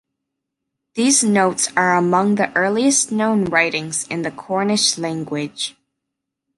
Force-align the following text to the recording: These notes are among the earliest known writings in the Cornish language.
These 0.95 1.23
notes 1.23 1.71
are 1.77 1.95
among 1.95 2.33
the 2.33 2.51
earliest 2.55 3.11
known 3.11 3.45
writings 3.45 4.07
in 4.07 4.23
the 4.23 4.31
Cornish 4.31 4.97
language. 4.97 5.75